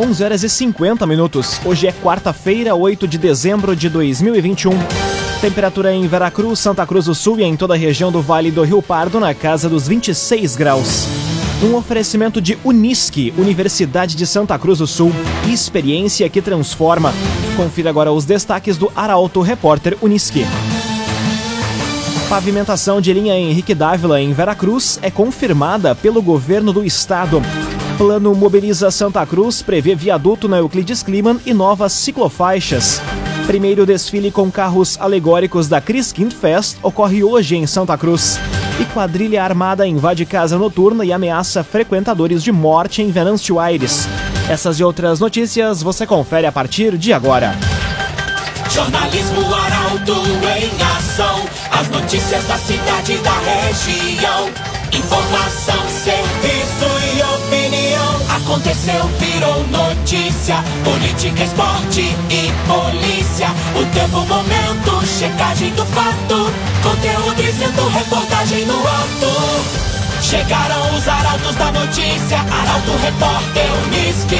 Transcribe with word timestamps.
11 0.00 0.24
horas 0.24 0.42
e 0.42 0.48
50 0.48 1.06
minutos. 1.06 1.60
Hoje 1.62 1.86
é 1.86 1.92
quarta-feira, 1.92 2.74
8 2.74 3.06
de 3.06 3.18
dezembro 3.18 3.76
de 3.76 3.90
2021. 3.90 4.70
Temperatura 5.42 5.92
em 5.92 6.08
Veracruz, 6.08 6.58
Santa 6.58 6.86
Cruz 6.86 7.04
do 7.04 7.14
Sul 7.14 7.38
e 7.38 7.42
em 7.42 7.54
toda 7.54 7.74
a 7.74 7.76
região 7.76 8.10
do 8.10 8.22
Vale 8.22 8.50
do 8.50 8.62
Rio 8.62 8.80
Pardo 8.80 9.20
na 9.20 9.34
casa 9.34 9.68
dos 9.68 9.86
26 9.86 10.56
graus. 10.56 11.06
Um 11.62 11.74
oferecimento 11.74 12.40
de 12.40 12.56
Unisque, 12.64 13.34
Universidade 13.36 14.16
de 14.16 14.26
Santa 14.26 14.58
Cruz 14.58 14.78
do 14.78 14.86
Sul. 14.86 15.12
Experiência 15.46 16.30
que 16.30 16.40
transforma. 16.40 17.12
Confira 17.54 17.90
agora 17.90 18.10
os 18.10 18.24
destaques 18.24 18.78
do 18.78 18.90
Arauto 18.96 19.42
Repórter 19.42 19.98
Unisque. 20.00 20.46
Pavimentação 22.26 23.02
de 23.02 23.12
linha 23.12 23.36
Henrique 23.36 23.74
Dávila 23.74 24.18
em 24.18 24.32
Veracruz 24.32 24.98
é 25.02 25.10
confirmada 25.10 25.94
pelo 25.94 26.22
governo 26.22 26.72
do 26.72 26.82
estado. 26.82 27.42
Plano 28.00 28.34
Mobiliza 28.34 28.90
Santa 28.90 29.26
Cruz 29.26 29.60
prevê 29.60 29.94
viaduto 29.94 30.48
na 30.48 30.56
Euclides 30.56 31.02
Kliman 31.02 31.38
e 31.44 31.52
novas 31.52 31.92
ciclofaixas. 31.92 32.98
Primeiro 33.46 33.84
desfile 33.84 34.30
com 34.30 34.50
carros 34.50 34.96
alegóricos 34.98 35.68
da 35.68 35.82
Chris 35.82 36.10
Kind 36.10 36.32
Fest 36.32 36.78
ocorre 36.82 37.22
hoje 37.22 37.56
em 37.56 37.66
Santa 37.66 37.98
Cruz. 37.98 38.40
E 38.80 38.86
quadrilha 38.86 39.44
armada 39.44 39.86
invade 39.86 40.24
casa 40.24 40.56
noturna 40.56 41.04
e 41.04 41.12
ameaça 41.12 41.62
frequentadores 41.62 42.42
de 42.42 42.50
morte 42.50 43.02
em 43.02 43.10
Venâncio 43.10 43.60
Aires. 43.60 44.08
Essas 44.48 44.80
e 44.80 44.82
outras 44.82 45.20
notícias 45.20 45.82
você 45.82 46.06
confere 46.06 46.46
a 46.46 46.52
partir 46.52 46.96
de 46.96 47.12
agora. 47.12 47.54
Jornalismo 48.70 49.42
Arauto 49.54 50.14
em 50.56 50.96
ação. 50.96 51.44
As 51.70 51.86
notícias 51.90 52.46
da 52.46 52.56
cidade 52.56 53.12
e 53.12 53.18
da 53.18 53.38
região. 53.40 54.48
Informação, 54.90 55.86
serviço. 56.02 56.79
Aconteceu, 58.50 59.06
virou 59.20 59.64
notícia. 59.68 60.56
Política, 60.82 61.44
esporte 61.44 62.00
e 62.00 62.50
polícia. 62.66 63.46
O 63.76 63.86
tempo, 63.94 64.26
momento, 64.26 65.06
checagem 65.06 65.72
do 65.74 65.86
fato. 65.86 66.50
Conteúdo 66.82 67.36
dizendo, 67.36 67.88
reportagem 67.90 68.66
no 68.66 68.74
ato. 68.74 70.20
Chegaram 70.20 70.96
os 70.96 71.06
arautos 71.06 71.54
da 71.54 71.70
notícia. 71.70 72.38
Arauto, 72.38 72.90
repórter, 73.04 73.70
Unisque. 73.86 74.36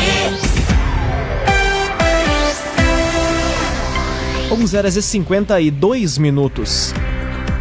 11 4.51 4.77
horas 4.77 4.97
e 4.97 5.03
52 5.03 6.19
minutos. 6.19 6.93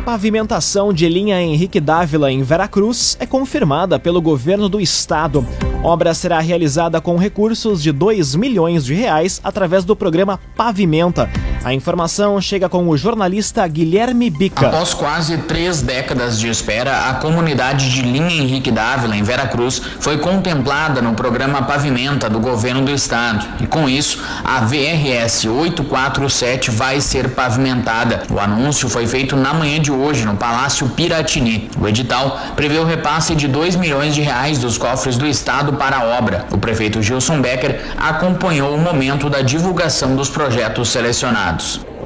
Pavimentação 0.04 0.92
de 0.92 1.08
linha 1.08 1.40
Henrique 1.40 1.80
Dávila 1.80 2.32
em 2.32 2.42
Veracruz 2.42 3.16
é 3.20 3.28
confirmada 3.28 4.00
pelo 4.00 4.20
governo 4.20 4.68
do 4.68 4.82
estado. 4.82 5.46
Obra 5.84 6.14
será 6.14 6.40
realizada 6.40 7.00
com 7.00 7.16
recursos 7.16 7.82
de 7.82 7.92
2 7.94 8.36
milhões 8.36 8.84
de 8.86 8.94
reais 8.94 9.40
através 9.42 9.86
do 9.86 9.96
programa 9.96 10.38
Pavimenta. 10.56 11.30
A 11.62 11.74
informação 11.74 12.40
chega 12.40 12.70
com 12.70 12.88
o 12.88 12.96
jornalista 12.96 13.68
Guilherme 13.68 14.30
Bica. 14.30 14.68
Após 14.68 14.94
quase 14.94 15.38
três 15.40 15.82
décadas 15.82 16.40
de 16.40 16.48
espera, 16.48 17.10
a 17.10 17.16
comunidade 17.16 17.92
de 17.92 18.02
Linha 18.02 18.42
Henrique 18.42 18.72
Dávila, 18.72 19.16
em 19.16 19.24
Veracruz, 19.24 19.82
foi 20.00 20.18
contemplada 20.20 21.02
no 21.02 21.14
programa 21.14 21.62
Pavimenta 21.64 22.30
do 22.30 22.40
governo 22.40 22.86
do 22.86 22.92
estado. 22.92 23.46
E 23.62 23.68
com 23.68 23.90
isso, 23.90 24.24
a 24.44 24.62
VRS 24.62 25.48
847 25.48 26.72
vai 26.72 27.02
ser 27.02 27.32
pavimentada. 27.32 28.24
O 28.30 28.40
anúncio 28.40 28.88
foi 28.88 29.06
feito 29.06 29.36
na 29.36 29.54
manhã 29.54 29.82
de 29.82 29.92
hoje 29.92 30.26
no 30.26 30.38
Palácio 30.38 30.88
Piratini. 30.88 31.70
O 31.78 31.90
edital 31.90 32.40
prevê 32.56 32.80
o 32.80 32.86
repasse 32.86 33.36
de 33.36 33.50
2 33.50 33.76
milhões 33.76 34.16
de 34.16 34.22
reais 34.22 34.60
dos 34.60 34.78
cofres 34.78 35.18
do 35.18 35.28
estado 35.28 35.74
para 35.74 35.98
a 35.98 36.06
obra. 36.06 36.46
O 36.52 36.58
prefeito 36.58 37.02
Gilson 37.02 37.42
Becker 37.42 37.82
acompanhou 37.98 38.74
o 38.74 38.80
momento 38.80 39.30
da 39.30 39.42
divulgação 39.42 40.16
dos 40.16 40.30
projetos 40.30 40.88
selecionados. 40.88 41.49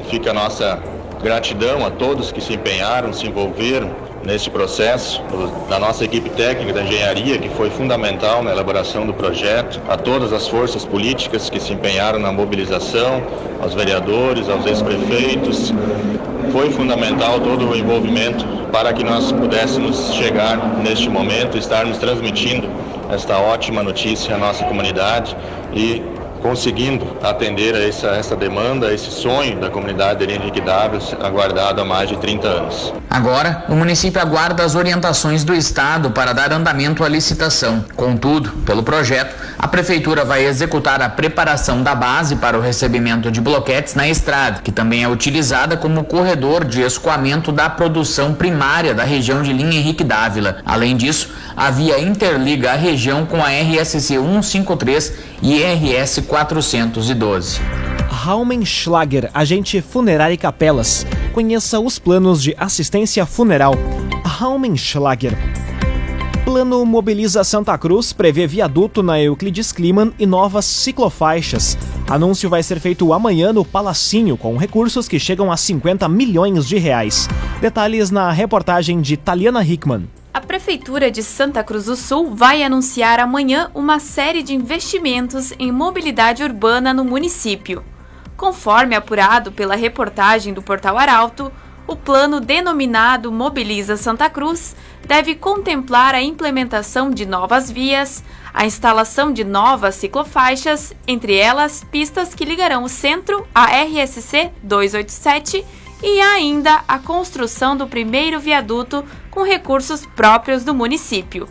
Fica 0.09 0.31
a 0.31 0.33
nossa 0.33 0.79
gratidão 1.21 1.85
a 1.85 1.89
todos 1.89 2.31
que 2.31 2.41
se 2.41 2.53
empenharam, 2.53 3.13
se 3.13 3.27
envolveram 3.27 3.91
nesse 4.23 4.49
processo, 4.49 5.21
da 5.69 5.77
nossa 5.77 6.05
equipe 6.05 6.29
técnica 6.29 6.73
da 6.73 6.81
engenharia, 6.81 7.37
que 7.37 7.49
foi 7.49 7.69
fundamental 7.69 8.41
na 8.41 8.51
elaboração 8.51 9.05
do 9.05 9.13
projeto, 9.13 9.81
a 9.89 9.97
todas 9.97 10.31
as 10.31 10.47
forças 10.47 10.85
políticas 10.85 11.49
que 11.49 11.59
se 11.59 11.73
empenharam 11.73 12.19
na 12.19 12.31
mobilização, 12.31 13.21
aos 13.61 13.73
vereadores, 13.73 14.49
aos 14.49 14.65
ex-prefeitos. 14.65 15.73
Foi 16.51 16.71
fundamental 16.71 17.39
todo 17.39 17.69
o 17.69 17.75
envolvimento 17.75 18.45
para 18.71 18.93
que 18.93 19.03
nós 19.03 19.31
pudéssemos 19.31 20.13
chegar 20.13 20.57
neste 20.81 21.09
momento, 21.09 21.57
estarmos 21.57 21.97
transmitindo 21.97 22.69
esta 23.11 23.37
ótima 23.37 23.83
notícia 23.83 24.35
à 24.35 24.37
nossa 24.37 24.63
comunidade 24.63 25.35
e 25.73 26.01
conseguindo 26.43 27.17
atender 27.23 27.73
a 27.73 27.87
essa, 27.87 28.07
essa 28.09 28.35
demanda, 28.35 28.87
a 28.87 28.93
esse 28.93 29.09
sonho 29.09 29.57
da 29.59 29.69
comunidade 29.69 30.27
de 30.27 30.33
Henrique 30.33 30.59
Davis, 30.59 31.15
aguardado 31.21 31.81
há 31.81 31.85
mais 31.85 32.09
de 32.09 32.17
30 32.17 32.47
anos. 32.47 32.93
Agora, 33.09 33.63
o 33.69 33.75
município 33.75 34.21
aguarda 34.21 34.63
as 34.63 34.75
orientações 34.75 35.45
do 35.45 35.55
Estado 35.55 36.11
para 36.11 36.33
dar 36.33 36.51
andamento 36.51 37.03
à 37.03 37.07
licitação. 37.07 37.85
Contudo, 37.95 38.51
pelo 38.65 38.83
projeto, 38.83 39.33
a 39.63 39.67
Prefeitura 39.69 40.25
vai 40.25 40.45
executar 40.45 41.01
a 41.01 41.07
preparação 41.07 41.81
da 41.81 41.95
base 41.95 42.35
para 42.35 42.57
o 42.57 42.61
recebimento 42.61 43.31
de 43.31 43.39
bloquetes 43.39 43.95
na 43.95 44.09
estrada, 44.09 44.59
que 44.61 44.73
também 44.73 45.03
é 45.03 45.07
utilizada 45.07 45.77
como 45.77 46.03
corredor 46.03 46.65
de 46.65 46.81
escoamento 46.81 47.49
da 47.49 47.69
produção 47.69 48.33
primária 48.33 48.93
da 48.93 49.05
região 49.05 49.41
de 49.41 49.53
linha 49.53 49.79
Henrique 49.79 50.03
Dávila. 50.03 50.57
Além 50.65 50.97
disso, 50.97 51.29
a 51.55 51.71
via 51.71 51.97
interliga 51.97 52.73
a 52.73 52.75
região 52.75 53.25
com 53.25 53.37
a 53.37 53.47
RSC 53.47 54.19
153 54.19 55.13
e 55.41 55.63
RS 55.63 56.19
412. 56.27 57.61
Raumenschlager, 58.09 59.31
agente 59.33 59.79
funerário 59.79 60.33
e 60.33 60.37
capelas. 60.37 61.07
Conheça 61.31 61.79
os 61.79 61.97
planos 61.97 62.43
de 62.43 62.53
assistência 62.59 63.25
funeral. 63.25 63.75
Raumenschlager. 64.25 65.37
Plano 66.53 66.85
Mobiliza 66.85 67.43
Santa 67.43 67.75
Cruz 67.79 68.13
prevê 68.13 68.45
viaduto 68.45 69.01
na 69.01 69.19
Euclides 69.19 69.71
Kliman 69.71 70.13
e 70.19 70.25
novas 70.27 70.65
ciclofaixas. 70.65 71.75
Anúncio 72.07 72.47
vai 72.47 72.61
ser 72.61 72.79
feito 72.79 73.11
amanhã 73.11 73.51
no 73.51 73.65
Palacinho, 73.65 74.37
com 74.37 74.55
recursos 74.55 75.07
que 75.07 75.19
chegam 75.19 75.51
a 75.51 75.57
50 75.57 76.07
milhões 76.07 76.67
de 76.67 76.77
reais. 76.77 77.27
Detalhes 77.59 78.11
na 78.11 78.31
reportagem 78.31 79.01
de 79.01 79.17
Taliana 79.17 79.65
Hickman. 79.65 80.07
A 80.31 80.39
Prefeitura 80.39 81.09
de 81.09 81.23
Santa 81.23 81.63
Cruz 81.63 81.85
do 81.85 81.95
Sul 81.95 82.35
vai 82.35 82.61
anunciar 82.61 83.19
amanhã 83.19 83.71
uma 83.73 83.97
série 83.97 84.43
de 84.43 84.53
investimentos 84.53 85.53
em 85.57 85.71
mobilidade 85.71 86.43
urbana 86.43 86.93
no 86.93 87.03
município. 87.03 87.83
Conforme 88.37 88.95
apurado 88.95 89.51
pela 89.51 89.75
reportagem 89.75 90.53
do 90.53 90.61
Portal 90.61 90.99
Arauto, 90.99 91.51
o 91.87 91.95
plano 91.95 92.39
denominado 92.39 93.31
Mobiliza 93.31 93.97
Santa 93.97 94.29
Cruz 94.29 94.75
deve 95.05 95.35
contemplar 95.35 96.15
a 96.15 96.21
implementação 96.21 97.09
de 97.11 97.25
novas 97.25 97.69
vias, 97.69 98.23
a 98.53 98.65
instalação 98.65 99.33
de 99.33 99.43
novas 99.43 99.95
ciclofaixas, 99.95 100.93
entre 101.07 101.35
elas 101.35 101.83
pistas 101.91 102.33
que 102.33 102.45
ligarão 102.45 102.83
o 102.83 102.89
centro 102.89 103.45
à 103.53 103.65
RSC 103.65 104.51
287 104.61 105.65
e 106.01 106.19
ainda 106.19 106.83
a 106.87 106.99
construção 106.99 107.75
do 107.75 107.87
primeiro 107.87 108.39
viaduto 108.39 109.03
com 109.31 109.43
recursos 109.43 110.05
próprios 110.05 110.63
do 110.63 110.73
município. 110.73 111.47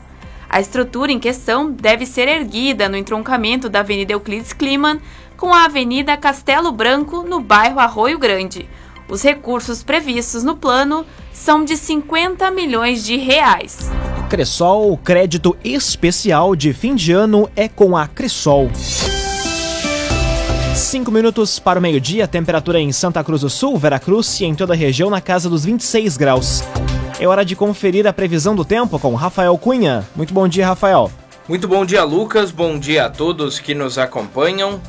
A 0.49 0.61
estrutura 0.61 1.11
em 1.11 1.19
questão 1.19 1.71
deve 1.71 2.05
ser 2.05 2.29
erguida 2.29 2.87
no 2.87 2.97
entroncamento 2.97 3.71
da 3.71 3.81
Avenida 3.81 4.13
Euclides 4.13 4.53
Kliman 4.53 5.01
com 5.39 5.53
a 5.53 5.65
Avenida 5.65 6.17
Castelo 6.17 6.71
Branco, 6.71 7.23
no 7.23 7.41
bairro 7.41 7.81
Arroio 7.81 8.19
Grande. 8.19 8.69
Os 9.13 9.21
recursos 9.21 9.83
previstos 9.83 10.43
no 10.43 10.57
plano 10.57 11.05
são 11.35 11.67
de 11.67 11.77
50 11.77 12.51
milhões 12.51 13.05
de 13.05 13.19
reais. 13.19 13.91
Cressol, 14.31 14.97
crédito 14.97 15.55
especial 15.63 16.57
de 16.57 16.73
fim 16.73 16.95
de 16.95 17.13
ano 17.13 17.47
é 17.55 17.69
com 17.69 17.95
a 17.95 18.09
Cressol. 18.09 18.71
5 20.75 21.11
minutos 21.11 21.59
para 21.59 21.79
o 21.79 21.83
meio-dia, 21.83 22.27
temperatura 22.27 22.81
em 22.81 22.91
Santa 22.91 23.23
Cruz 23.23 23.43
do 23.43 23.51
Sul, 23.51 23.77
Veracruz 23.77 24.41
e 24.41 24.47
em 24.47 24.55
toda 24.55 24.73
a 24.73 24.77
região 24.77 25.11
na 25.11 25.21
casa 25.21 25.51
dos 25.51 25.63
26 25.63 26.17
graus. 26.17 26.65
É 27.21 27.29
hora 27.29 27.45
de 27.45 27.55
conferir 27.55 28.07
a 28.07 28.15
previsão 28.15 28.57
do 28.57 28.65
tempo 28.65 28.99
com 28.99 29.15
Rafael 29.15 29.59
Cunha. 29.59 30.09
Muito 30.17 30.33
bom 30.33 30.49
dia, 30.49 30.67
Rafael. 30.67 31.13
Muito 31.47 31.69
bom 31.69 31.85
dia, 31.85 32.03
Lucas. 32.03 32.51
Bom 32.51 32.79
dia 32.79 33.05
a 33.05 33.11
todos 33.11 33.59
que 33.59 33.75
nos 33.75 33.99
acompanham. 33.99 34.81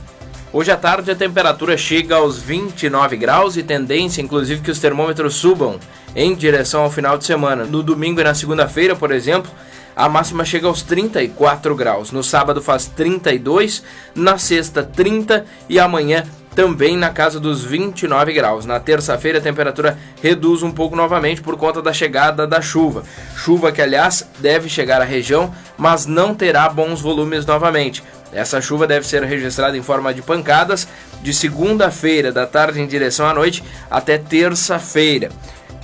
Hoje 0.55 0.69
à 0.69 0.77
tarde 0.77 1.09
a 1.09 1.15
temperatura 1.15 1.75
chega 1.75 2.17
aos 2.17 2.37
29 2.37 3.17
graus 3.17 3.57
e 3.57 3.63
tendência, 3.63 4.21
inclusive, 4.21 4.61
que 4.61 4.69
os 4.69 4.77
termômetros 4.77 5.33
subam 5.33 5.79
em 6.15 6.35
direção 6.35 6.83
ao 6.83 6.91
final 6.91 7.17
de 7.17 7.25
semana. 7.25 7.63
No 7.63 7.81
domingo 7.81 8.21
e 8.21 8.23
na 8.23 8.35
segunda-feira, 8.35 8.95
por 8.95 9.11
exemplo, 9.11 9.49
a 9.95 10.07
máxima 10.07 10.45
chega 10.45 10.67
aos 10.67 10.83
34 10.83 11.75
graus. 11.75 12.11
No 12.11 12.23
sábado 12.23 12.61
faz 12.61 12.85
32, 12.85 13.81
na 14.13 14.37
sexta 14.37 14.83
30 14.83 15.43
e 15.67 15.79
amanhã 15.79 16.23
também 16.55 16.95
na 16.95 17.09
casa 17.09 17.39
dos 17.39 17.63
29 17.63 18.31
graus. 18.31 18.63
Na 18.63 18.79
terça-feira 18.79 19.39
a 19.39 19.41
temperatura 19.41 19.97
reduz 20.21 20.61
um 20.61 20.71
pouco 20.71 20.95
novamente 20.95 21.41
por 21.41 21.57
conta 21.57 21.81
da 21.81 21.91
chegada 21.91 22.45
da 22.45 22.61
chuva. 22.61 23.01
Chuva 23.35 23.71
que, 23.71 23.81
aliás, 23.81 24.29
deve 24.37 24.69
chegar 24.69 25.01
à 25.01 25.03
região, 25.03 25.51
mas 25.75 26.05
não 26.05 26.35
terá 26.35 26.69
bons 26.69 27.01
volumes 27.01 27.43
novamente. 27.43 28.03
Essa 28.33 28.61
chuva 28.61 28.87
deve 28.87 29.07
ser 29.07 29.23
registrada 29.23 29.77
em 29.77 29.83
forma 29.83 30.13
de 30.13 30.21
pancadas 30.21 30.87
de 31.21 31.33
segunda-feira, 31.33 32.31
da 32.31 32.45
tarde 32.45 32.81
em 32.81 32.87
direção 32.87 33.25
à 33.25 33.33
noite, 33.33 33.63
até 33.89 34.17
terça-feira. 34.17 35.29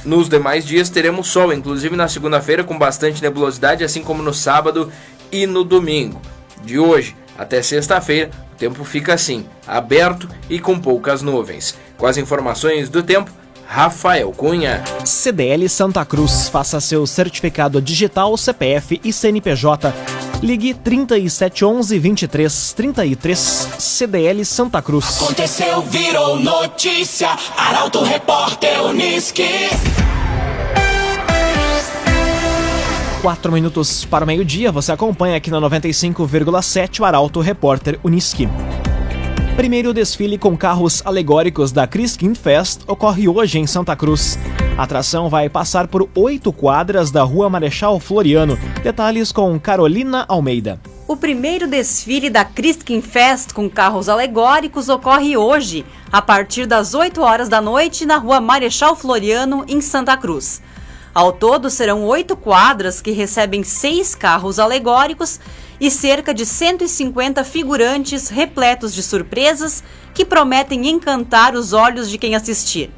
Nos 0.04 0.30
demais 0.30 0.66
dias 0.66 0.90
teremos 0.90 1.28
sol, 1.28 1.54
inclusive 1.54 1.96
na 1.96 2.08
segunda-feira 2.08 2.64
com 2.64 2.78
bastante 2.78 3.22
nebulosidade, 3.22 3.84
assim 3.84 4.02
como 4.02 4.24
no 4.24 4.34
sábado 4.34 4.92
e 5.32 5.46
no 5.46 5.64
domingo. 5.64 6.22
De 6.64 6.80
hoje 6.80 7.16
até 7.38 7.62
sexta-feira, 7.62 8.30
o 8.54 8.56
tempo 8.58 8.84
fica 8.84 9.14
assim, 9.14 9.46
aberto 9.66 10.28
e 10.50 10.60
com 10.60 10.78
poucas 10.78 11.22
nuvens. 11.22 11.76
Com 11.98 12.06
as 12.06 12.18
informações 12.18 12.90
do 12.90 13.02
tempo, 13.02 13.32
Rafael 13.66 14.32
Cunha. 14.32 14.84
CDL 15.06 15.70
Santa 15.70 16.04
Cruz. 16.04 16.50
Faça 16.50 16.82
seu 16.82 17.06
certificado 17.06 17.82
digital, 17.82 18.36
CPF 18.36 19.00
e 19.04 19.14
CNPJ. 19.14 19.94
Ligue 20.42 20.74
3711 20.74 22.00
2333 22.00 23.40
CDL 23.78 24.46
Santa 24.46 24.82
Cruz. 24.82 25.22
Aconteceu, 25.22 25.82
virou 25.82 26.40
notícia. 26.40 27.30
Arauto 27.58 28.02
Repórter 28.02 28.82
Uniski. 28.84 29.44
Quatro 33.22 33.52
minutos 33.52 34.06
para 34.06 34.24
o 34.24 34.28
meio-dia, 34.28 34.72
você 34.72 34.94
acompanha 34.94 35.36
aqui 35.36 35.52
na 35.52 35.60
95,7 35.60 37.02
o 37.02 37.06
Arauto 37.06 37.42
Repórter 37.42 38.00
Uniski. 38.02 38.48
Primeiro 39.60 39.94
desfile 39.94 40.38
com 40.38 40.56
carros 40.56 41.02
alegóricos 41.06 41.74
da 41.74 41.86
Criskin 41.86 42.34
Fest 42.34 42.80
ocorre 42.88 43.28
hoje 43.28 43.60
em 43.60 43.68
Santa 43.68 43.94
Cruz. 43.94 44.40
A 44.78 44.84
atração 44.84 45.30
vai 45.30 45.50
passar 45.50 45.86
por 45.90 46.10
oito 46.16 46.54
quadras 46.54 47.12
da 47.12 47.24
Rua 47.24 47.50
Marechal 47.50 48.00
Floriano. 48.00 48.58
Detalhes 48.82 49.34
com 49.34 49.60
Carolina 49.60 50.24
Almeida. 50.30 50.80
O 51.06 51.18
primeiro 51.18 51.68
desfile 51.68 52.30
da 52.30 52.46
Criskin 52.46 53.02
Fest 53.02 53.52
com 53.52 53.70
carros 53.70 54.08
alegóricos 54.08 54.88
ocorre 54.88 55.36
hoje, 55.36 55.86
a 56.10 56.22
partir 56.22 56.66
das 56.66 56.94
8 56.94 57.20
horas 57.22 57.50
da 57.50 57.60
noite, 57.60 58.06
na 58.06 58.16
Rua 58.16 58.40
Marechal 58.40 58.96
Floriano, 58.96 59.66
em 59.68 59.82
Santa 59.82 60.16
Cruz. 60.16 60.62
Ao 61.14 61.34
todo, 61.34 61.70
serão 61.70 62.06
oito 62.06 62.38
quadras 62.38 63.02
que 63.02 63.12
recebem 63.12 63.62
seis 63.64 64.16
carros 64.16 64.58
alegóricos 64.58 65.38
e 65.80 65.90
cerca 65.90 66.34
de 66.34 66.46
150 66.46 67.44
figurantes 67.44 68.30
repletos 68.30 68.94
de 68.94 69.02
surpresas 69.02 69.84
que 70.14 70.26
prometem 70.26 70.90
encantar 70.90 71.56
os 71.56 71.74
olhos 71.74 72.10
de 72.10 72.18
quem 72.18 72.36
assistir. 72.36 72.92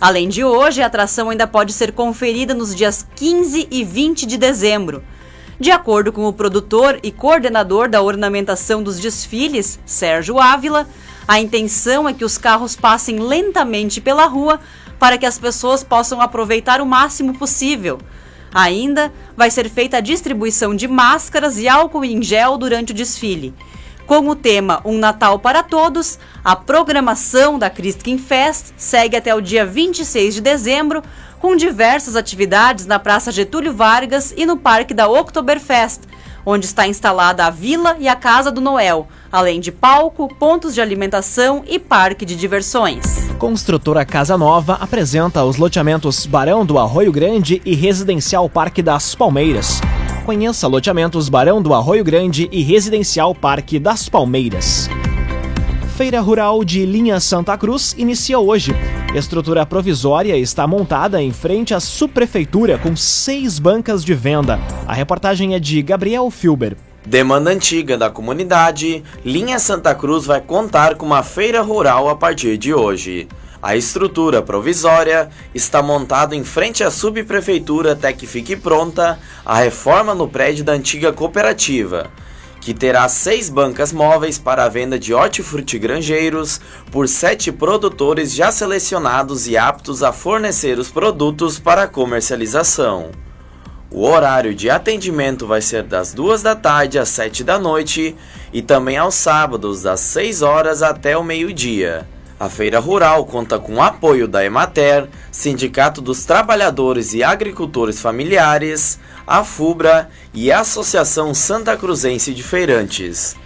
Além 0.00 0.28
de 0.28 0.44
hoje, 0.44 0.82
a 0.82 0.86
atração 0.86 1.30
ainda 1.30 1.46
pode 1.46 1.72
ser 1.72 1.92
conferida 1.92 2.54
nos 2.54 2.74
dias 2.74 3.06
15 3.16 3.68
e 3.70 3.84
20 3.84 4.26
de 4.26 4.36
dezembro. 4.36 5.02
De 5.58 5.70
acordo 5.70 6.12
com 6.12 6.26
o 6.26 6.32
produtor 6.32 6.98
e 7.02 7.12
coordenador 7.12 7.88
da 7.88 8.02
ornamentação 8.02 8.82
dos 8.82 8.98
desfiles, 8.98 9.78
Sérgio 9.86 10.40
Ávila, 10.40 10.88
a 11.28 11.40
intenção 11.40 12.08
é 12.08 12.12
que 12.12 12.24
os 12.24 12.36
carros 12.36 12.74
passem 12.74 13.18
lentamente 13.18 14.00
pela 14.00 14.26
rua 14.26 14.60
para 14.98 15.16
que 15.16 15.26
as 15.26 15.38
pessoas 15.38 15.84
possam 15.84 16.20
aproveitar 16.20 16.80
o 16.80 16.86
máximo 16.86 17.38
possível, 17.38 17.98
Ainda 18.54 19.12
vai 19.36 19.50
ser 19.50 19.68
feita 19.68 19.96
a 19.96 20.00
distribuição 20.00 20.76
de 20.76 20.86
máscaras 20.86 21.58
e 21.58 21.66
álcool 21.66 22.04
em 22.04 22.22
gel 22.22 22.56
durante 22.56 22.92
o 22.92 22.94
desfile. 22.94 23.52
Com 24.06 24.28
o 24.28 24.36
tema 24.36 24.80
Um 24.84 24.98
Natal 24.98 25.38
para 25.38 25.62
Todos, 25.62 26.18
a 26.44 26.54
programação 26.54 27.58
da 27.58 27.68
Christkin 27.68 28.16
Fest 28.16 28.72
segue 28.76 29.16
até 29.16 29.34
o 29.34 29.40
dia 29.40 29.66
26 29.66 30.34
de 30.34 30.40
dezembro, 30.40 31.02
com 31.40 31.56
diversas 31.56 32.14
atividades 32.14 32.86
na 32.86 32.98
Praça 32.98 33.32
Getúlio 33.32 33.72
Vargas 33.72 34.32
e 34.36 34.46
no 34.46 34.56
Parque 34.56 34.94
da 34.94 35.08
Oktoberfest, 35.08 36.02
onde 36.46 36.66
está 36.66 36.86
instalada 36.86 37.44
a 37.46 37.50
Vila 37.50 37.96
e 37.98 38.08
a 38.08 38.16
Casa 38.16 38.50
do 38.50 38.60
Noel, 38.60 39.08
além 39.30 39.60
de 39.60 39.72
palco, 39.72 40.28
pontos 40.36 40.74
de 40.74 40.80
alimentação 40.80 41.62
e 41.66 41.78
parque 41.78 42.24
de 42.24 42.36
diversões. 42.36 43.30
Construtora 43.38 44.04
Casa 44.04 44.38
Nova 44.38 44.74
apresenta 44.80 45.44
os 45.44 45.56
loteamentos 45.56 46.26
Barão 46.26 46.64
do 46.64 46.78
Arroio 46.78 47.12
Grande 47.12 47.60
e 47.64 47.74
Residencial 47.74 48.48
Parque 48.48 48.82
das 48.82 49.14
Palmeiras. 49.14 49.80
Conheça 50.24 50.66
loteamentos 50.66 51.28
Barão 51.28 51.60
do 51.60 51.74
Arroio 51.74 52.02
Grande 52.02 52.48
e 52.50 52.62
Residencial 52.62 53.34
Parque 53.34 53.78
das 53.78 54.08
Palmeiras. 54.08 54.88
Feira 55.96 56.20
Rural 56.20 56.64
de 56.64 56.84
Linha 56.84 57.20
Santa 57.20 57.56
Cruz 57.56 57.94
inicia 57.98 58.38
hoje. 58.38 58.74
Estrutura 59.14 59.64
provisória 59.64 60.36
está 60.36 60.66
montada 60.66 61.22
em 61.22 61.32
frente 61.32 61.72
à 61.72 61.78
subprefeitura 61.78 62.78
com 62.78 62.96
seis 62.96 63.60
bancas 63.60 64.04
de 64.04 64.12
venda. 64.12 64.58
A 64.88 64.92
reportagem 64.92 65.54
é 65.54 65.60
de 65.60 65.80
Gabriel 65.82 66.28
Filber. 66.32 66.76
Demanda 67.06 67.52
antiga 67.52 67.96
da 67.96 68.10
comunidade, 68.10 69.04
Linha 69.24 69.60
Santa 69.60 69.94
Cruz 69.94 70.26
vai 70.26 70.40
contar 70.40 70.96
com 70.96 71.06
uma 71.06 71.22
feira 71.22 71.62
rural 71.62 72.08
a 72.08 72.16
partir 72.16 72.58
de 72.58 72.74
hoje. 72.74 73.28
A 73.62 73.76
estrutura 73.76 74.42
provisória 74.42 75.28
está 75.54 75.80
montada 75.80 76.34
em 76.34 76.42
frente 76.42 76.82
à 76.82 76.90
subprefeitura 76.90 77.92
até 77.92 78.12
que 78.12 78.26
fique 78.26 78.56
pronta 78.56 79.16
a 79.46 79.58
reforma 79.58 80.12
no 80.12 80.26
prédio 80.26 80.64
da 80.64 80.72
antiga 80.72 81.12
cooperativa 81.12 82.10
que 82.64 82.72
terá 82.72 83.06
seis 83.10 83.50
bancas 83.50 83.92
móveis 83.92 84.38
para 84.38 84.64
a 84.64 84.68
venda 84.70 84.98
de 84.98 85.12
hortifrutigranjeiros 85.12 86.62
por 86.90 87.06
sete 87.06 87.52
produtores 87.52 88.32
já 88.32 88.50
selecionados 88.50 89.46
e 89.46 89.54
aptos 89.54 90.02
a 90.02 90.14
fornecer 90.14 90.78
os 90.78 90.90
produtos 90.90 91.58
para 91.58 91.86
comercialização. 91.86 93.10
O 93.90 94.08
horário 94.08 94.54
de 94.54 94.70
atendimento 94.70 95.46
vai 95.46 95.60
ser 95.60 95.82
das 95.82 96.14
duas 96.14 96.42
da 96.42 96.56
tarde 96.56 96.98
às 96.98 97.10
sete 97.10 97.44
da 97.44 97.58
noite 97.58 98.16
e 98.50 98.62
também 98.62 98.96
aos 98.96 99.14
sábados 99.14 99.82
das 99.82 100.00
6 100.00 100.40
horas 100.40 100.82
até 100.82 101.18
o 101.18 101.22
meio-dia. 101.22 102.08
A 102.38 102.48
feira 102.48 102.80
rural 102.80 103.24
conta 103.24 103.58
com 103.58 103.76
o 103.76 103.82
apoio 103.82 104.26
da 104.26 104.44
Emater, 104.44 105.08
Sindicato 105.30 106.00
dos 106.00 106.24
Trabalhadores 106.24 107.14
e 107.14 107.22
Agricultores 107.22 108.00
Familiares, 108.00 108.98
a 109.26 109.44
FUBRA 109.44 110.08
e 110.32 110.50
a 110.50 110.60
Associação 110.60 111.32
Santa 111.32 111.76
Cruzense 111.76 112.34
de 112.34 112.42
Feirantes. 112.42 113.36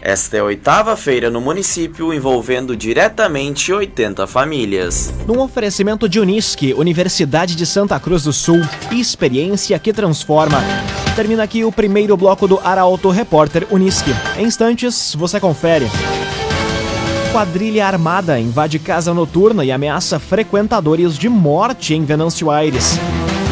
Esta 0.00 0.36
é 0.36 0.40
a 0.40 0.44
oitava 0.44 0.96
feira 0.96 1.28
no 1.28 1.40
município 1.40 2.14
envolvendo 2.14 2.76
diretamente 2.76 3.72
80 3.72 4.24
famílias. 4.28 5.12
Num 5.26 5.40
oferecimento 5.40 6.08
de 6.08 6.20
Unisque, 6.20 6.72
Universidade 6.74 7.56
de 7.56 7.66
Santa 7.66 7.98
Cruz 7.98 8.22
do 8.22 8.32
Sul, 8.32 8.60
experiência 8.92 9.76
que 9.80 9.92
transforma. 9.92 10.62
Termina 11.16 11.42
aqui 11.42 11.64
o 11.64 11.72
primeiro 11.72 12.16
bloco 12.16 12.46
do 12.46 12.60
Arauto 12.60 13.10
Repórter 13.10 13.66
Unisque. 13.70 14.12
Em 14.38 14.44
instantes, 14.44 15.16
você 15.18 15.40
confere. 15.40 15.86
Quadrilha 17.36 17.86
armada 17.86 18.40
invade 18.40 18.78
casa 18.78 19.12
noturna 19.12 19.62
e 19.62 19.70
ameaça 19.70 20.18
frequentadores 20.18 21.18
de 21.18 21.28
morte 21.28 21.92
em 21.92 22.02
Venâncio 22.02 22.50
Aires. 22.50 22.98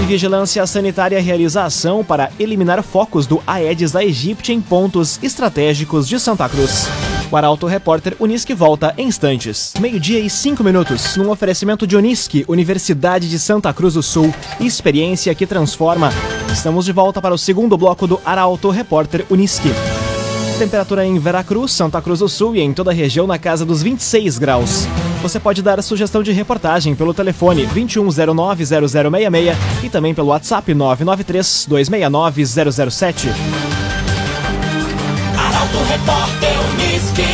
E 0.03 0.07
Vigilância 0.07 0.67
Sanitária 0.67 1.21
realiza 1.21 1.65
ação 1.65 2.03
para 2.03 2.31
eliminar 2.41 2.83
focos 2.83 3.27
do 3.27 3.43
Aedes 3.47 3.95
aegypti 3.95 4.55
em 4.55 4.61
pontos 4.63 5.23
estratégicos 5.23 6.09
de 6.09 6.19
Santa 6.19 6.49
Cruz. 6.49 6.89
O 7.31 7.37
Arauto 7.37 7.67
Repórter 7.67 8.17
Unisque 8.19 8.55
volta 8.55 8.95
em 8.97 9.09
instantes. 9.09 9.75
Meio-dia 9.79 10.19
e 10.19 10.31
cinco 10.31 10.65
minutos, 10.65 11.15
num 11.19 11.29
oferecimento 11.29 11.87
de 11.87 11.95
Unisque, 11.95 12.43
Universidade 12.49 13.29
de 13.29 13.39
Santa 13.39 13.71
Cruz 13.75 13.93
do 13.93 14.03
Sul. 14.03 14.33
Experiência 14.59 15.35
que 15.35 15.47
transforma. 15.47 16.11
Estamos 16.51 16.87
de 16.87 16.93
volta 16.93 17.21
para 17.21 17.35
o 17.35 17.39
segundo 17.39 17.77
bloco 17.77 18.07
do 18.07 18.19
Arauto 18.25 18.71
Repórter 18.71 19.27
Unisque. 19.29 19.69
Temperatura 20.59 21.05
em 21.05 21.19
Veracruz, 21.19 21.73
Santa 21.73 22.01
Cruz 22.01 22.21
do 22.21 22.29
Sul 22.29 22.55
e 22.55 22.61
em 22.61 22.73
toda 22.73 22.93
a 22.93 22.95
região 22.95 23.27
na 23.27 23.37
casa 23.39 23.65
dos 23.65 23.83
26 23.83 24.39
graus. 24.39 24.87
Você 25.21 25.41
pode 25.41 25.61
dar 25.61 25.81
a 25.81 25.83
sugestão 25.83 26.23
de 26.23 26.31
reportagem 26.31 26.95
pelo 26.95 27.13
telefone 27.13 27.67
2109-0066 27.67 29.57
e 29.83 29.91
também 29.91 30.15
pelo 30.15 30.29
WhatsApp 30.29 30.73
993-269-007. 30.73 33.31
Arauto 35.37 35.79
Repórter 35.89 36.53
Unisque. 36.73 37.25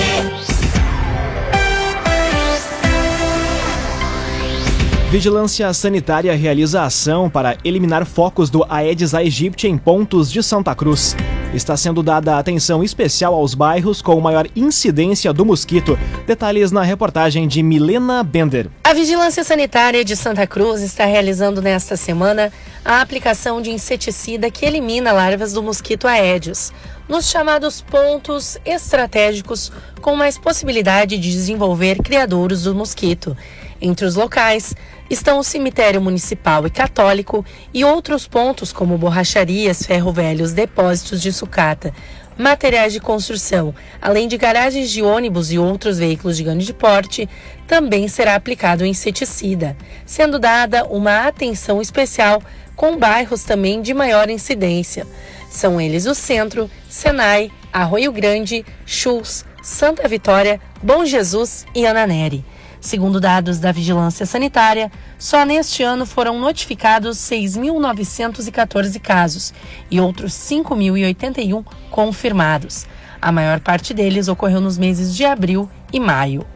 Vigilância 5.11 5.71
Sanitária 5.75 6.35
realiza 6.35 6.85
ação 6.85 7.29
para 7.29 7.59
eliminar 7.65 8.07
focos 8.07 8.49
do 8.49 8.65
Aedes 8.69 9.13
aegypti 9.13 9.67
em 9.67 9.77
pontos 9.77 10.33
de 10.33 10.43
Santa 10.43 10.75
Cruz. 10.75 11.15
Está 11.53 11.77
sendo 11.77 12.01
dada 12.01 12.39
atenção 12.39 12.85
especial 12.85 13.35
aos 13.35 13.55
bairros 13.55 14.01
com 14.01 14.21
maior 14.21 14.47
incidência 14.55 15.33
do 15.33 15.45
mosquito. 15.45 15.99
Detalhes 16.25 16.71
na 16.71 16.83
reportagem 16.83 17.49
de 17.49 17.61
Milena 17.61 18.23
Bender. 18.23 18.71
A 18.85 18.95
Vigilância 18.95 19.43
Sanitária 19.43 20.05
de 20.05 20.15
Santa 20.15 20.47
Cruz 20.47 20.81
está 20.81 21.05
realizando 21.07 21.61
nesta 21.61 21.97
semana 21.97 22.53
a 22.85 23.01
aplicação 23.01 23.61
de 23.61 23.73
inseticida 23.73 24.49
que 24.49 24.65
elimina 24.65 25.11
larvas 25.11 25.53
do 25.53 25.61
mosquito 25.61 26.07
Aedes 26.07 26.73
nos 27.09 27.29
chamados 27.29 27.81
pontos 27.81 28.57
estratégicos 28.65 29.73
com 30.01 30.15
mais 30.15 30.39
possibilidade 30.39 31.19
de 31.19 31.33
desenvolver 31.33 31.99
criadouros 31.99 32.63
do 32.63 32.77
mosquito. 32.77 33.37
Entre 33.81 34.07
os 34.07 34.15
locais 34.15 34.73
estão 35.11 35.41
o 35.41 35.45
cemitério 35.45 36.01
municipal 36.01 36.67
e 36.67 36.71
católico 36.71 37.45
e 37.75 37.85
outros 37.85 38.29
pontos 38.29 38.73
como 38.73 38.97
borracharias, 38.97 39.83
ferro 39.83 40.13
velhos, 40.13 40.53
depósitos 40.53 41.21
de 41.21 41.33
sucata, 41.33 41.93
materiais 42.39 42.93
de 42.93 43.01
construção, 43.01 43.75
além 44.01 44.27
de 44.27 44.39
garagens 44.39 44.91
de 44.91 45.03
ônibus 45.03 45.53
e 45.53 45.59
outros 45.59 45.99
veículos 45.99 46.37
de 46.37 46.45
grande 46.45 46.73
porte, 46.73 47.29
também 47.67 48.09
será 48.09 48.35
aplicado 48.35 48.87
inseticida, 48.87 49.77
sendo 50.07 50.39
dada 50.39 50.85
uma 50.87 51.27
atenção 51.27 51.83
especial 51.83 52.41
com 52.75 52.97
bairros 52.97 53.43
também 53.43 53.83
de 53.83 53.93
maior 53.93 54.31
incidência. 54.31 55.07
São 55.51 55.81
eles 55.81 56.07
o 56.07 56.15
Centro, 56.15 56.71
Senai, 56.89 57.51
Arroio 57.73 58.11
Grande, 58.11 58.65
Chus, 58.87 59.45
Santa 59.63 60.09
Vitória, 60.09 60.61
Bom 60.83 61.05
Jesus 61.05 61.67
e 61.75 61.87
Ananeri. 61.87 62.43
Segundo 62.81 63.21
dados 63.21 63.59
da 63.59 63.73
Vigilância 63.73 64.25
Sanitária, 64.25 64.91
só 65.19 65.45
neste 65.45 65.83
ano 65.83 66.07
foram 66.07 66.39
notificados 66.41 67.19
6.914 67.19 68.99
casos 68.99 69.53
e 69.91 70.01
outros 70.01 70.33
5.081 70.33 71.63
confirmados. 71.91 72.87
A 73.21 73.31
maior 73.31 73.61
parte 73.61 73.93
deles 73.93 74.29
ocorreu 74.29 74.63
nos 74.63 74.79
meses 74.79 75.15
de 75.15 75.27
abril 75.27 75.69
e 75.93 76.01
maio. 76.01 76.47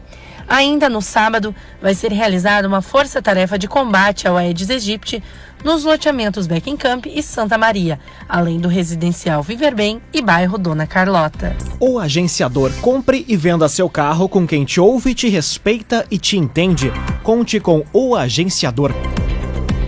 Ainda 0.47 0.87
no 0.87 1.01
sábado, 1.01 1.55
vai 1.81 1.93
ser 1.93 2.11
realizada 2.11 2.67
uma 2.67 2.81
força-tarefa 2.81 3.57
de 3.57 3.67
combate 3.67 4.27
ao 4.27 4.37
Aedes 4.37 4.69
aegypti 4.69 5.23
nos 5.63 5.83
loteamentos 5.83 6.45
Beckencamp 6.45 7.07
e 7.07 7.23
Santa 7.23 7.57
Maria, 7.57 7.99
além 8.29 8.59
do 8.59 8.67
residencial 8.67 9.41
Viver 9.41 9.73
Bem 9.73 9.99
e 10.13 10.21
bairro 10.21 10.57
Dona 10.57 10.85
Carlota. 10.85 11.55
O 11.79 11.97
agenciador 11.99 12.71
compre 12.81 13.25
e 13.27 13.35
venda 13.35 13.67
seu 13.67 13.89
carro 13.89 14.29
com 14.29 14.45
quem 14.45 14.63
te 14.63 14.79
ouve, 14.79 15.15
te 15.15 15.27
respeita 15.27 16.05
e 16.11 16.19
te 16.19 16.37
entende. 16.37 16.91
Conte 17.23 17.59
com 17.59 17.83
o 17.91 18.15
agenciador. 18.15 18.91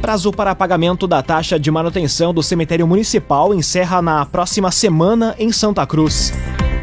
Prazo 0.01 0.31
para 0.31 0.55
pagamento 0.55 1.05
da 1.05 1.21
taxa 1.21 1.59
de 1.59 1.69
manutenção 1.69 2.33
do 2.33 2.41
cemitério 2.41 2.87
municipal 2.87 3.53
encerra 3.53 4.01
na 4.01 4.25
próxima 4.25 4.71
semana 4.71 5.35
em 5.37 5.51
Santa 5.51 5.85
Cruz. 5.85 6.31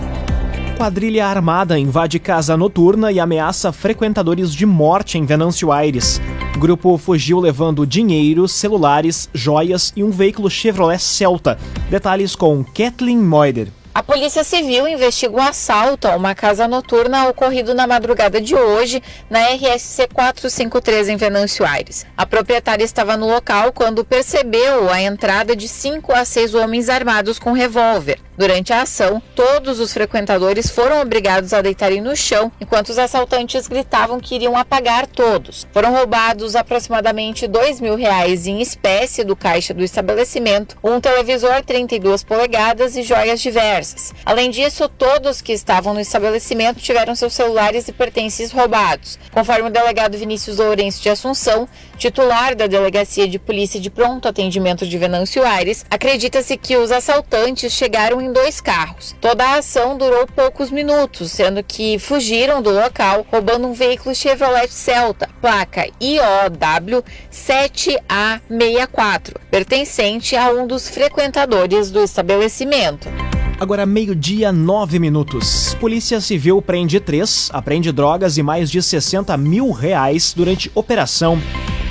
Quadrilha 0.81 1.27
armada 1.27 1.77
invade 1.77 2.17
casa 2.17 2.57
noturna 2.57 3.11
e 3.11 3.19
ameaça 3.19 3.71
frequentadores 3.71 4.51
de 4.51 4.65
morte 4.65 5.15
em 5.15 5.23
Venâncio 5.23 5.71
Aires. 5.71 6.19
Grupo 6.57 6.97
fugiu 6.97 7.39
levando 7.39 7.85
dinheiro, 7.85 8.47
celulares, 8.47 9.29
joias 9.31 9.93
e 9.95 10.03
um 10.03 10.09
veículo 10.09 10.49
Chevrolet 10.49 10.97
Celta. 10.97 11.55
Detalhes 11.87 12.35
com 12.35 12.63
Kathleen 12.63 13.19
Moider. 13.19 13.67
A 13.93 14.01
Polícia 14.01 14.43
Civil 14.43 14.87
investiga 14.87 15.35
um 15.35 15.41
assalto 15.43 16.07
a 16.07 16.15
uma 16.15 16.33
casa 16.33 16.67
noturna 16.67 17.27
ocorrido 17.27 17.75
na 17.75 17.85
madrugada 17.85 18.41
de 18.41 18.55
hoje 18.55 19.03
na 19.29 19.39
RSC 19.49 20.07
453 20.11 21.09
em 21.09 21.15
Venâncio 21.15 21.63
Aires. 21.63 22.07
A 22.17 22.25
proprietária 22.25 22.83
estava 22.83 23.15
no 23.15 23.27
local 23.27 23.71
quando 23.71 24.03
percebeu 24.03 24.89
a 24.89 24.99
entrada 24.99 25.55
de 25.55 25.67
cinco 25.67 26.11
a 26.11 26.25
seis 26.25 26.55
homens 26.55 26.89
armados 26.89 27.37
com 27.37 27.51
revólver. 27.51 28.17
Durante 28.37 28.71
a 28.71 28.83
ação, 28.83 29.21
todos 29.35 29.79
os 29.79 29.91
frequentadores 29.91 30.69
foram 30.69 31.01
obrigados 31.01 31.53
a 31.53 31.61
deitarem 31.61 32.01
no 32.01 32.15
chão, 32.15 32.51
enquanto 32.61 32.89
os 32.89 32.97
assaltantes 32.97 33.67
gritavam 33.67 34.19
que 34.19 34.35
iriam 34.35 34.55
apagar 34.55 35.05
todos. 35.05 35.67
Foram 35.73 35.93
roubados 35.93 36.55
aproximadamente 36.55 37.47
dois 37.47 37.81
mil 37.81 37.95
reais 37.95 38.47
em 38.47 38.61
espécie 38.61 39.23
do 39.23 39.35
caixa 39.35 39.73
do 39.73 39.83
estabelecimento, 39.83 40.77
um 40.83 41.01
televisor 41.01 41.61
32 41.63 42.23
polegadas 42.23 42.95
e 42.95 43.03
joias 43.03 43.41
diversas. 43.41 44.13
Além 44.25 44.49
disso, 44.49 44.87
todos 44.87 45.41
que 45.41 45.51
estavam 45.51 45.93
no 45.93 45.99
estabelecimento 45.99 46.79
tiveram 46.79 47.15
seus 47.15 47.33
celulares 47.33 47.87
e 47.87 47.93
pertences 47.93 48.51
roubados. 48.51 49.19
Conforme 49.31 49.67
o 49.67 49.71
delegado 49.71 50.17
Vinícius 50.17 50.57
Lourenço 50.57 51.01
de 51.01 51.09
Assunção, 51.09 51.67
titular 51.97 52.55
da 52.55 52.67
Delegacia 52.67 53.27
de 53.27 53.37
Polícia 53.37 53.79
de 53.79 53.89
Pronto 53.89 54.27
Atendimento 54.27 54.87
de 54.87 54.97
Venâncio 54.97 55.45
Aires, 55.45 55.85
acredita-se 55.89 56.55
que 56.57 56.77
os 56.77 56.91
assaltantes 56.91 57.73
chegaram 57.73 58.20
em 58.21 58.31
dois 58.31 58.61
carros. 58.61 59.13
Toda 59.19 59.43
a 59.43 59.57
ação 59.57 59.97
durou 59.97 60.25
poucos 60.27 60.69
minutos, 60.71 61.31
sendo 61.31 61.61
que 61.63 61.97
fugiram 61.99 62.61
do 62.61 62.69
local 62.69 63.25
roubando 63.29 63.67
um 63.67 63.73
veículo 63.73 64.15
Chevrolet 64.15 64.69
Celta, 64.69 65.29
placa 65.41 65.89
IOW 65.99 67.03
7A64, 67.31 69.33
pertencente 69.49 70.35
a 70.35 70.51
um 70.51 70.67
dos 70.67 70.87
frequentadores 70.89 71.89
do 71.91 72.03
estabelecimento. 72.03 73.07
Agora, 73.59 73.85
meio-dia, 73.85 74.51
nove 74.51 74.97
minutos. 74.97 75.75
Polícia 75.79 76.19
Civil 76.19 76.59
prende 76.63 76.99
três, 76.99 77.47
apreende 77.53 77.91
drogas 77.91 78.39
e 78.39 78.43
mais 78.43 78.71
de 78.71 78.81
60 78.81 79.37
mil 79.37 79.69
reais 79.69 80.33
durante 80.35 80.71
operação. 80.73 81.39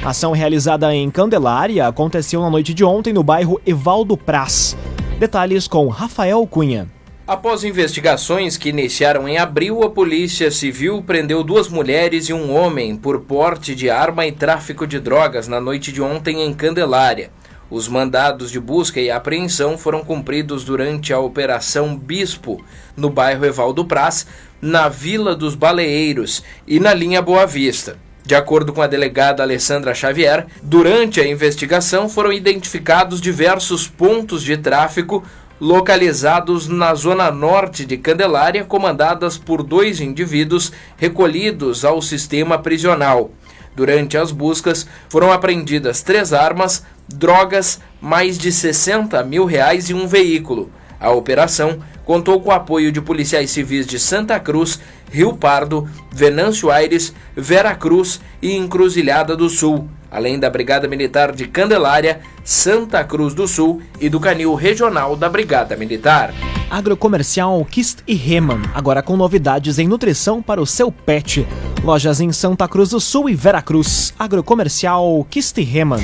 A 0.02 0.10
ação 0.10 0.32
realizada 0.32 0.92
em 0.92 1.08
Candelária 1.10 1.86
aconteceu 1.86 2.40
na 2.40 2.50
noite 2.50 2.74
de 2.74 2.82
ontem 2.82 3.12
no 3.12 3.22
bairro 3.22 3.60
Evaldo 3.64 4.16
Praz. 4.16 4.76
Detalhes 5.20 5.68
com 5.68 5.86
Rafael 5.88 6.46
Cunha. 6.46 6.88
Após 7.26 7.62
investigações 7.62 8.56
que 8.56 8.70
iniciaram 8.70 9.28
em 9.28 9.36
abril, 9.36 9.82
a 9.82 9.90
Polícia 9.90 10.50
Civil 10.50 11.02
prendeu 11.02 11.44
duas 11.44 11.68
mulheres 11.68 12.30
e 12.30 12.32
um 12.32 12.56
homem 12.56 12.96
por 12.96 13.20
porte 13.20 13.74
de 13.74 13.90
arma 13.90 14.26
e 14.26 14.32
tráfico 14.32 14.86
de 14.86 14.98
drogas 14.98 15.46
na 15.46 15.60
noite 15.60 15.92
de 15.92 16.00
ontem 16.00 16.42
em 16.42 16.54
Candelária. 16.54 17.30
Os 17.70 17.86
mandados 17.86 18.50
de 18.50 18.58
busca 18.58 18.98
e 18.98 19.10
apreensão 19.10 19.76
foram 19.76 20.02
cumpridos 20.02 20.64
durante 20.64 21.12
a 21.12 21.18
Operação 21.18 21.94
Bispo, 21.94 22.64
no 22.96 23.10
bairro 23.10 23.44
Evaldo 23.44 23.84
Praz, 23.84 24.26
na 24.58 24.88
Vila 24.88 25.36
dos 25.36 25.54
Baleeiros 25.54 26.42
e 26.66 26.80
na 26.80 26.94
linha 26.94 27.20
Boa 27.20 27.44
Vista. 27.44 27.98
De 28.30 28.36
acordo 28.36 28.72
com 28.72 28.80
a 28.80 28.86
delegada 28.86 29.42
Alessandra 29.42 29.92
Xavier, 29.92 30.46
durante 30.62 31.20
a 31.20 31.26
investigação 31.26 32.08
foram 32.08 32.32
identificados 32.32 33.20
diversos 33.20 33.88
pontos 33.88 34.44
de 34.44 34.56
tráfico 34.56 35.24
localizados 35.60 36.68
na 36.68 36.94
zona 36.94 37.28
norte 37.32 37.84
de 37.84 37.96
Candelária, 37.96 38.64
comandadas 38.64 39.36
por 39.36 39.64
dois 39.64 40.00
indivíduos 40.00 40.70
recolhidos 40.96 41.84
ao 41.84 42.00
sistema 42.00 42.56
prisional. 42.56 43.32
Durante 43.74 44.16
as 44.16 44.30
buscas, 44.30 44.86
foram 45.08 45.32
apreendidas 45.32 46.00
três 46.00 46.32
armas, 46.32 46.84
drogas, 47.08 47.80
mais 48.00 48.38
de 48.38 48.52
60 48.52 49.24
mil 49.24 49.44
reais 49.44 49.90
e 49.90 49.94
um 49.94 50.06
veículo. 50.06 50.70
A 51.00 51.10
operação 51.10 51.80
contou 52.04 52.40
com 52.40 52.50
o 52.50 52.52
apoio 52.52 52.90
de 52.90 53.00
policiais 53.00 53.50
civis 53.50 53.86
de 53.86 53.98
Santa 53.98 54.38
Cruz, 54.40 54.80
Rio 55.10 55.34
Pardo, 55.34 55.88
Venâncio 56.12 56.70
Aires, 56.70 57.12
Vera 57.36 57.74
Cruz 57.74 58.20
e 58.40 58.56
Encruzilhada 58.56 59.36
do 59.36 59.48
Sul. 59.48 59.88
além 60.10 60.38
da 60.38 60.50
Brigada 60.50 60.88
Militar 60.88 61.32
de 61.32 61.46
Candelária, 61.46 62.20
Santa 62.42 63.04
Cruz 63.04 63.32
do 63.32 63.46
Sul 63.46 63.80
e 64.00 64.08
do 64.08 64.18
Canil 64.18 64.54
Regional 64.54 65.14
da 65.14 65.28
Brigada 65.28 65.76
Militar. 65.76 66.34
Agrocomercial 66.68 67.64
Kist 67.64 67.98
e 68.06 68.14
Reman, 68.14 68.62
agora 68.74 69.02
com 69.02 69.16
novidades 69.16 69.78
em 69.78 69.86
nutrição 69.86 70.42
para 70.42 70.60
o 70.60 70.66
seu 70.66 70.90
pet. 70.90 71.46
Lojas 71.84 72.20
em 72.20 72.32
Santa 72.32 72.68
Cruz 72.68 72.90
do 72.90 73.00
Sul 73.00 73.28
e 73.28 73.34
Veracruz. 73.34 74.12
Agrocomercial 74.18 75.24
Kist 75.30 75.58
e 75.58 75.62
Reman. 75.62 76.02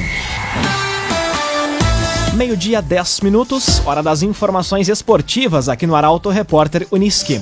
Meio-dia, 2.37 2.83
10 2.83 3.21
minutos, 3.23 3.81
hora 3.87 4.03
das 4.03 4.21
informações 4.23 4.91
esportivas 4.91 5.71
aqui 5.71 5.87
no 5.87 5.97
Arauto 5.97 6.29
Repórter 6.29 6.87
Uniski. 6.91 7.41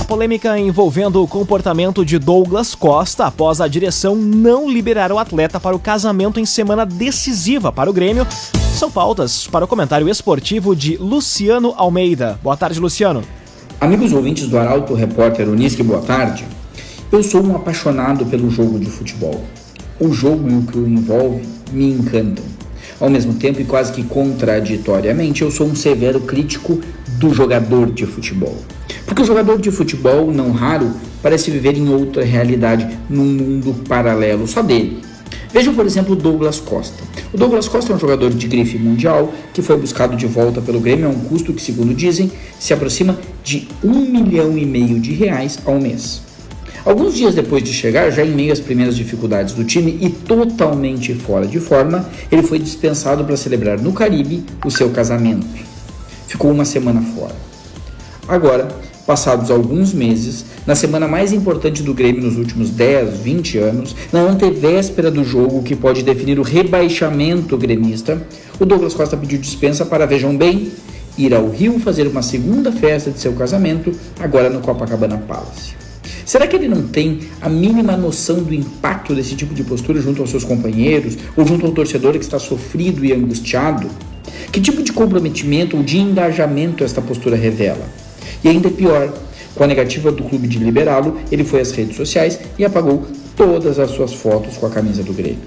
A 0.00 0.04
polêmica 0.04 0.58
envolvendo 0.58 1.22
o 1.22 1.28
comportamento 1.28 2.04
de 2.04 2.18
Douglas 2.18 2.74
Costa 2.74 3.26
após 3.26 3.60
a 3.60 3.68
direção 3.68 4.16
não 4.16 4.68
liberar 4.68 5.12
o 5.12 5.18
atleta 5.20 5.60
para 5.60 5.76
o 5.76 5.78
casamento 5.78 6.40
em 6.40 6.44
semana 6.44 6.84
decisiva 6.84 7.70
para 7.70 7.88
o 7.88 7.92
Grêmio 7.92 8.26
são 8.76 8.90
pautas 8.90 9.46
para 9.46 9.64
o 9.64 9.68
comentário 9.68 10.08
esportivo 10.08 10.74
de 10.74 10.96
Luciano 10.96 11.72
Almeida. 11.76 12.36
Boa 12.42 12.56
tarde, 12.56 12.80
Luciano. 12.80 13.22
Amigos 13.80 14.12
ouvintes 14.12 14.48
do 14.48 14.58
Arauto 14.58 14.92
Repórter 14.92 15.48
Uniski, 15.48 15.84
boa 15.84 16.02
tarde. 16.02 16.44
Eu 17.12 17.22
sou 17.22 17.46
um 17.46 17.54
apaixonado 17.54 18.26
pelo 18.26 18.50
jogo 18.50 18.76
de 18.76 18.86
futebol. 18.86 19.40
O 20.00 20.12
jogo 20.12 20.50
e 20.50 20.56
o 20.56 20.62
que 20.62 20.78
o 20.78 20.88
envolve 20.88 21.48
me 21.72 21.92
encantam. 21.92 22.44
Ao 23.00 23.08
mesmo 23.08 23.32
tempo, 23.32 23.62
e 23.62 23.64
quase 23.64 23.92
que 23.92 24.04
contraditoriamente, 24.04 25.40
eu 25.40 25.50
sou 25.50 25.66
um 25.66 25.74
severo 25.74 26.20
crítico 26.20 26.78
do 27.18 27.32
jogador 27.32 27.90
de 27.90 28.04
futebol. 28.04 28.56
Porque 29.06 29.22
o 29.22 29.24
jogador 29.24 29.58
de 29.58 29.70
futebol, 29.70 30.30
não 30.30 30.52
raro, 30.52 30.92
parece 31.22 31.50
viver 31.50 31.76
em 31.78 31.88
outra 31.88 32.22
realidade, 32.22 32.86
num 33.08 33.24
mundo 33.24 33.74
paralelo 33.88 34.46
só 34.46 34.62
dele. 34.62 35.02
Vejam, 35.52 35.74
por 35.74 35.86
exemplo, 35.86 36.14
Douglas 36.14 36.60
Costa. 36.60 37.02
O 37.32 37.38
Douglas 37.38 37.66
Costa 37.66 37.92
é 37.92 37.96
um 37.96 37.98
jogador 37.98 38.30
de 38.30 38.46
grife 38.46 38.78
mundial 38.78 39.32
que 39.52 39.62
foi 39.62 39.76
buscado 39.78 40.14
de 40.14 40.26
volta 40.26 40.60
pelo 40.60 40.78
Grêmio 40.78 41.06
a 41.06 41.10
um 41.10 41.20
custo 41.20 41.52
que, 41.52 41.62
segundo 41.62 41.94
dizem, 41.94 42.30
se 42.58 42.74
aproxima 42.74 43.18
de 43.42 43.66
um 43.82 44.00
milhão 44.00 44.56
e 44.58 44.66
meio 44.66 45.00
de 45.00 45.12
reais 45.12 45.58
ao 45.64 45.80
mês. 45.80 46.29
Alguns 46.84 47.14
dias 47.14 47.34
depois 47.34 47.62
de 47.62 47.72
chegar, 47.72 48.10
já 48.10 48.24
em 48.24 48.30
meio 48.30 48.52
às 48.52 48.60
primeiras 48.60 48.96
dificuldades 48.96 49.54
do 49.54 49.64
time 49.64 49.98
e 50.00 50.08
totalmente 50.08 51.14
fora 51.14 51.46
de 51.46 51.60
forma, 51.60 52.08
ele 52.32 52.42
foi 52.42 52.58
dispensado 52.58 53.24
para 53.24 53.36
celebrar 53.36 53.78
no 53.78 53.92
Caribe 53.92 54.44
o 54.64 54.70
seu 54.70 54.88
casamento. 54.90 55.46
Ficou 56.26 56.50
uma 56.50 56.64
semana 56.64 57.02
fora. 57.02 57.34
Agora, 58.26 58.68
passados 59.06 59.50
alguns 59.50 59.92
meses, 59.92 60.44
na 60.64 60.74
semana 60.74 61.08
mais 61.08 61.32
importante 61.32 61.82
do 61.82 61.92
Grêmio 61.92 62.22
nos 62.22 62.36
últimos 62.36 62.70
10, 62.70 63.18
20 63.18 63.58
anos, 63.58 63.96
na 64.12 64.20
antevéspera 64.20 65.10
do 65.10 65.24
jogo 65.24 65.62
que 65.62 65.74
pode 65.74 66.02
definir 66.02 66.38
o 66.38 66.42
rebaixamento 66.42 67.56
gremista, 67.56 68.22
o 68.58 68.64
Douglas 68.64 68.94
Costa 68.94 69.16
pediu 69.16 69.38
dispensa 69.38 69.84
para, 69.84 70.06
vejam 70.06 70.36
bem, 70.36 70.70
ir 71.18 71.34
ao 71.34 71.50
Rio 71.50 71.78
fazer 71.80 72.06
uma 72.06 72.22
segunda 72.22 72.70
festa 72.70 73.10
de 73.10 73.18
seu 73.18 73.32
casamento, 73.32 73.92
agora 74.18 74.48
no 74.48 74.60
Copacabana 74.60 75.18
Palace. 75.18 75.79
Será 76.30 76.46
que 76.46 76.54
ele 76.54 76.68
não 76.68 76.86
tem 76.86 77.22
a 77.40 77.48
mínima 77.48 77.96
noção 77.96 78.40
do 78.40 78.54
impacto 78.54 79.16
desse 79.16 79.34
tipo 79.34 79.52
de 79.52 79.64
postura 79.64 80.00
junto 80.00 80.22
aos 80.22 80.30
seus 80.30 80.44
companheiros 80.44 81.18
ou 81.36 81.44
junto 81.44 81.66
ao 81.66 81.72
torcedor 81.72 82.12
que 82.12 82.20
está 82.20 82.38
sofrido 82.38 83.04
e 83.04 83.12
angustiado? 83.12 83.88
Que 84.52 84.60
tipo 84.60 84.80
de 84.80 84.92
comprometimento 84.92 85.76
ou 85.76 85.82
de 85.82 85.98
engajamento 85.98 86.84
esta 86.84 87.02
postura 87.02 87.34
revela? 87.34 87.84
E 88.44 88.48
ainda 88.48 88.68
é 88.68 88.70
pior, 88.70 89.12
com 89.56 89.64
a 89.64 89.66
negativa 89.66 90.12
do 90.12 90.22
clube 90.22 90.46
de 90.46 90.60
liberá-lo, 90.60 91.18
ele 91.32 91.42
foi 91.42 91.62
às 91.62 91.72
redes 91.72 91.96
sociais 91.96 92.38
e 92.56 92.64
apagou 92.64 93.08
todas 93.34 93.80
as 93.80 93.90
suas 93.90 94.14
fotos 94.14 94.56
com 94.56 94.66
a 94.66 94.70
camisa 94.70 95.02
do 95.02 95.12
Grêmio. 95.12 95.42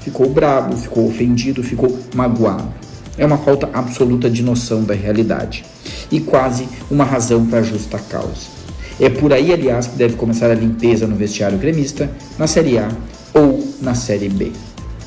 Ficou 0.00 0.28
bravo, 0.28 0.76
ficou 0.76 1.08
ofendido, 1.08 1.62
ficou 1.62 1.98
magoado. 2.14 2.74
É 3.16 3.24
uma 3.24 3.38
falta 3.38 3.70
absoluta 3.72 4.28
de 4.28 4.42
noção 4.42 4.84
da 4.84 4.92
realidade 4.92 5.64
e 6.12 6.20
quase 6.20 6.68
uma 6.90 7.04
razão 7.04 7.46
para 7.46 7.62
justa 7.62 7.98
causa. 7.98 8.55
É 8.98 9.10
por 9.10 9.32
aí, 9.32 9.52
aliás, 9.52 9.86
que 9.86 9.96
deve 9.96 10.16
começar 10.16 10.50
a 10.50 10.54
limpeza 10.54 11.06
no 11.06 11.16
vestiário 11.16 11.58
gremista, 11.58 12.10
na 12.38 12.46
Série 12.46 12.78
A 12.78 12.88
ou 13.34 13.62
na 13.80 13.94
Série 13.94 14.28
B. 14.28 14.52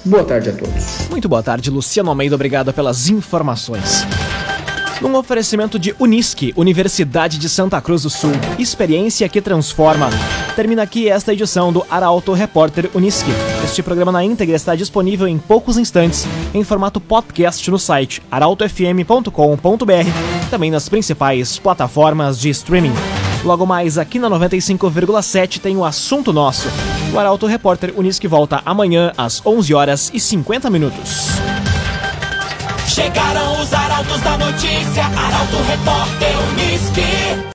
Boa 0.05 0.23
tarde 0.23 0.49
a 0.49 0.53
todos. 0.53 1.09
Muito 1.09 1.27
boa 1.27 1.43
tarde, 1.43 1.69
Luciano 1.69 2.09
Almeida. 2.09 2.35
Obrigado 2.35 2.71
pelas 2.71 3.09
informações. 3.09 4.05
Num 5.01 5.15
oferecimento 5.15 5.79
de 5.79 5.95
Unisque, 5.97 6.53
Universidade 6.57 7.37
de 7.37 7.47
Santa 7.47 7.79
Cruz 7.79 8.03
do 8.03 8.09
Sul. 8.09 8.31
Experiência 8.57 9.27
que 9.29 9.41
transforma. 9.41 10.09
Termina 10.55 10.83
aqui 10.83 11.07
esta 11.07 11.33
edição 11.33 11.71
do 11.71 11.85
Arauto 11.89 12.33
Repórter 12.33 12.89
Unisque. 12.93 13.31
Este 13.63 13.81
programa 13.81 14.11
na 14.11 14.23
íntegra 14.23 14.55
está 14.55 14.75
disponível 14.75 15.27
em 15.27 15.37
poucos 15.37 15.77
instantes 15.77 16.27
em 16.53 16.63
formato 16.63 16.99
podcast 16.99 17.71
no 17.71 17.79
site 17.79 18.21
arautofm.com.br, 18.29 19.29
também 20.49 20.69
nas 20.69 20.89
principais 20.89 21.57
plataformas 21.57 22.37
de 22.37 22.49
streaming. 22.49 22.93
Logo 23.43 23.65
mais 23.65 23.97
aqui 23.97 24.19
na 24.19 24.29
95,7 24.29 25.59
tem 25.59 25.77
o 25.77 25.85
assunto 25.85 26.33
nosso. 26.33 26.67
O 27.13 27.19
Arauto 27.19 27.47
Repórter 27.47 27.93
Unisque 27.95 28.27
volta 28.27 28.61
amanhã 28.65 29.13
às 29.17 29.41
11 29.45 29.73
horas 29.73 30.11
e 30.13 30.19
50 30.19 30.69
minutos. 30.69 31.27
Chegaram 32.87 33.61
os 33.61 33.73
arautos 33.73 34.19
da 34.21 34.37
notícia, 34.37 35.05
Arauto 35.05 35.57
Repórter 35.67 36.33
Unisque. 36.51 37.39